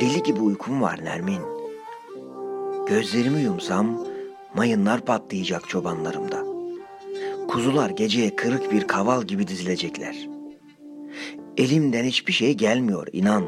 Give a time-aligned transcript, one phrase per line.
[0.00, 1.40] Deli gibi uykum var Nermin.
[2.88, 4.06] Gözlerimi yumsam
[4.54, 6.44] mayınlar patlayacak çobanlarımda.
[7.48, 10.28] Kuzular geceye kırık bir kaval gibi dizilecekler.
[11.56, 13.44] Elimden hiçbir şey gelmiyor inan.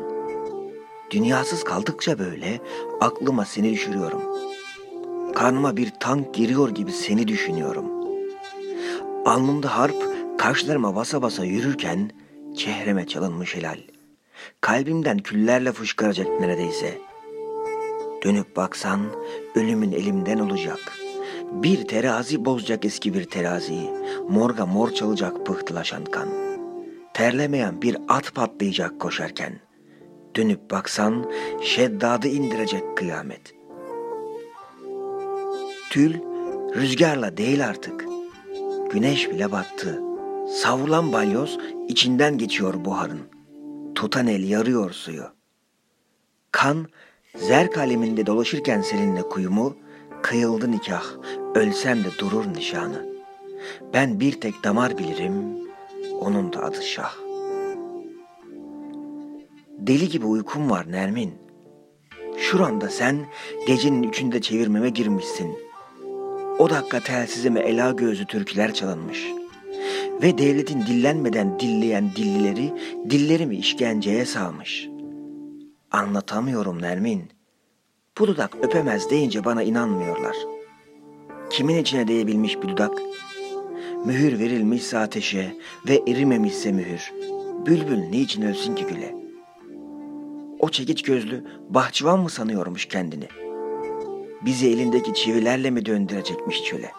[1.10, 2.60] Dünyasız kaldıkça böyle
[3.00, 4.22] aklıma seni düşürüyorum.
[5.34, 7.86] Karnıma bir tank giriyor gibi seni düşünüyorum.
[9.24, 9.96] Alnımda harp,
[10.38, 12.10] kaşlarıma basa basa yürürken
[12.56, 13.78] çehreme çalınmış helal.
[14.60, 16.98] Kalbimden küllerle fışkıracak neredeyse.
[18.24, 19.00] Dönüp baksan
[19.54, 20.78] ölümün elimden olacak.
[21.52, 23.90] Bir terazi bozacak eski bir teraziyi.
[24.28, 26.28] Morga mor çalacak pıhtılaşan kan.
[27.14, 29.60] Terlemeyen bir at patlayacak koşarken.
[30.36, 31.30] Dönüp baksan
[31.62, 33.54] şeddadı indirecek kıyamet.
[35.90, 36.14] Tül
[36.74, 38.04] rüzgarla değil artık.
[38.92, 40.02] Güneş bile battı.
[40.48, 43.37] Savrulan balyoz içinden geçiyor buharın.
[43.98, 45.24] Tutan el yarıyor suyu.
[46.52, 46.86] Kan
[47.36, 49.76] zer kaleminde dolaşırken seninle kuyumu,
[50.22, 51.04] kıyıldı nikah,
[51.54, 53.06] ölsem de durur nişanı.
[53.94, 55.34] Ben bir tek damar bilirim,
[56.20, 57.14] onun da adı Şah.
[59.78, 61.34] Deli gibi uykum var Nermin.
[62.36, 63.26] Şuranda sen
[63.66, 65.58] gecenin üçünde çevirmeme girmişsin.
[66.58, 69.37] O dakika telsizime ela gözü türküler çalınmış.
[70.22, 72.74] Ve devletin dillenmeden dilleyen dillileri
[73.10, 74.88] dillerimi işkenceye salmış.
[75.90, 77.22] Anlatamıyorum Nermin.
[78.18, 80.36] Bu dudak öpemez deyince bana inanmıyorlar.
[81.50, 83.02] Kimin içine değebilmiş bir dudak?
[84.04, 85.56] Mühür verilmişse ateşe
[85.88, 87.12] ve erimemişse mühür.
[87.66, 89.14] Bülbül niçin ölsün ki güle?
[90.58, 93.28] O çekiç gözlü bahçıvan mı sanıyormuş kendini?
[94.44, 96.90] Bizi elindeki çivilerle mi döndürecekmiş çöle?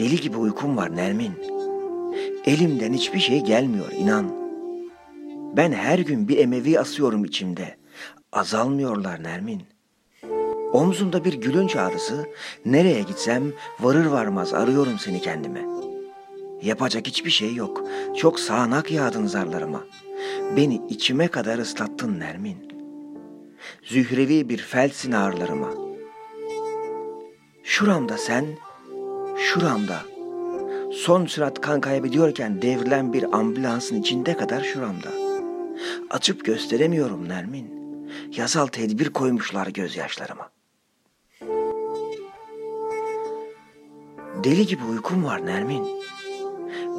[0.00, 1.32] Deli gibi uykum var Nermin.
[2.44, 4.32] Elimden hiçbir şey gelmiyor inan.
[5.56, 7.76] Ben her gün bir emevi asıyorum içimde.
[8.32, 9.62] Azalmıyorlar Nermin.
[10.72, 12.26] Omzumda bir gülünç ağrısı,
[12.64, 15.64] nereye gitsem varır varmaz arıyorum seni kendime.
[16.62, 17.84] Yapacak hiçbir şey yok.
[18.16, 19.84] Çok sağanak yağdın zarlarıma.
[20.56, 22.56] Beni içime kadar ıslattın Nermin.
[23.82, 25.70] Zührevi bir felsin ağrılarıma.
[27.62, 28.46] Şuramda sen,
[29.40, 30.00] şuramda.
[30.92, 35.08] Son sürat kan kaybediyorken devrilen bir ambulansın içinde kadar şuramda.
[36.10, 37.80] Açıp gösteremiyorum Nermin.
[38.36, 40.50] Yasal tedbir koymuşlar gözyaşlarıma.
[44.44, 45.86] Deli gibi uykum var Nermin.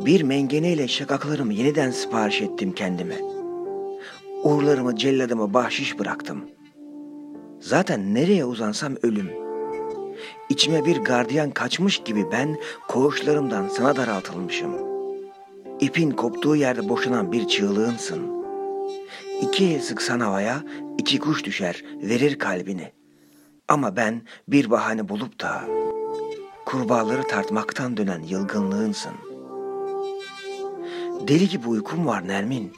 [0.06, 3.16] Bir mengeneyle şakaklarımı yeniden sipariş ettim kendime.
[4.44, 6.46] Uğurlarımı celladıma bahşiş bıraktım.
[7.60, 9.51] Zaten nereye uzansam ölüm.
[10.50, 14.72] İçime bir gardiyan kaçmış gibi ben koğuşlarımdan sana daraltılmışım.
[15.80, 18.44] İpin koptuğu yerde boşanan bir çığlığınsın.
[19.42, 20.64] İki el sıksan havaya
[20.98, 22.92] iki kuş düşer verir kalbini.
[23.68, 25.64] Ama ben bir bahane bulup da
[26.66, 29.14] kurbağaları tartmaktan dönen yılgınlığınsın.
[31.28, 32.74] Deli gibi uykum var Nermin.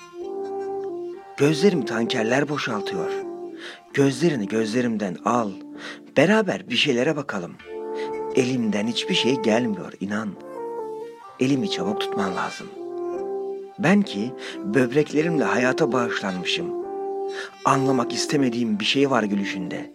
[1.38, 3.12] Gözlerim tankerler boşaltıyor.
[3.94, 5.52] Gözlerini gözlerimden al.
[6.18, 7.52] Beraber bir şeylere bakalım.
[8.36, 10.30] Elimden hiçbir şey gelmiyor inan.
[11.40, 12.68] Elimi çabuk tutman lazım.
[13.80, 16.68] Ben ki böbreklerimle hayata bağışlanmışım.
[17.66, 19.94] Anlamak istemediğim bir şey var gülüşünde.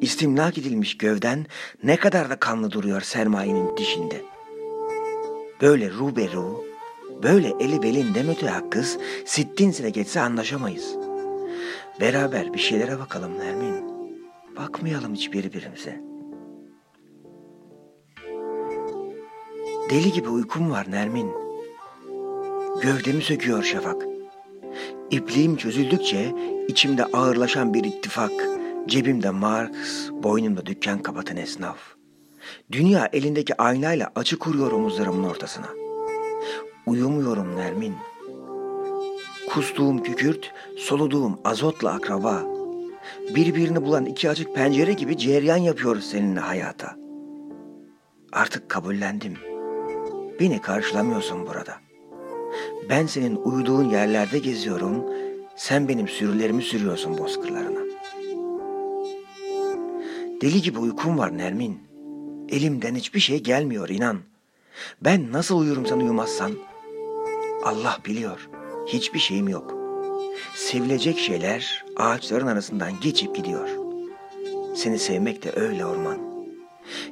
[0.00, 1.46] İstimlak edilmiş gövden
[1.82, 4.22] ne kadar da kanlı duruyor sermayenin dişinde.
[5.60, 6.64] Böyle ruberu,
[7.22, 10.94] böyle eli belinde mütehakkız, sittin sene geçse anlaşamayız.
[12.00, 13.91] Beraber bir şeylere bakalım Nermin.
[14.62, 16.00] Bakmayalım hiç birbirimize.
[19.90, 21.30] Deli gibi uykum var Nermin.
[22.82, 24.06] Gövdemi söküyor şafak.
[25.10, 26.34] İpliğim çözüldükçe
[26.68, 28.32] içimde ağırlaşan bir ittifak.
[28.86, 29.70] Cebimde Marx,
[30.10, 31.78] boynumda dükkan kapatan esnaf.
[32.72, 35.68] Dünya elindeki aynayla açı kuruyor omuzlarımın ortasına.
[36.86, 37.94] Uyumuyorum Nermin.
[39.50, 42.51] Kustuğum kükürt, soluduğum azotla akraba.
[43.34, 46.96] Birbirini bulan iki açık pencere gibi cereyan yapıyoruz seninle hayata.
[48.32, 49.38] Artık kabullendim.
[50.40, 51.74] Beni karşılamıyorsun burada.
[52.88, 55.04] Ben senin uyuduğun yerlerde geziyorum,
[55.56, 57.80] sen benim sürülerimi sürüyorsun bozkırlarına.
[60.42, 61.78] Deli gibi uykum var Nermin.
[62.48, 64.18] Elimden hiçbir şey gelmiyor inan.
[65.00, 66.52] Ben nasıl uyurum sen uyumazsan?
[67.64, 68.48] Allah biliyor.
[68.86, 69.81] Hiçbir şeyim yok.
[70.54, 73.68] Sevilecek şeyler ağaçların arasından geçip gidiyor.
[74.76, 76.18] Seni sevmek de öyle orman.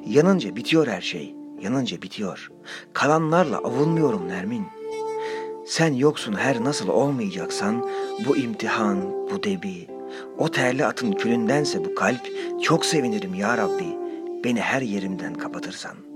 [0.05, 1.35] Yanınca bitiyor her şey.
[1.61, 2.51] Yanınca bitiyor.
[2.93, 4.65] Kalanlarla avunmuyorum Nermin.
[5.65, 7.89] Sen yoksun her nasıl olmayacaksan
[8.25, 9.87] bu imtihan, bu debi,
[10.37, 12.21] o terli atın külündense bu kalp
[12.63, 13.97] çok sevinirim ya Rabbi
[14.43, 16.10] beni her yerimden kapatırsan.''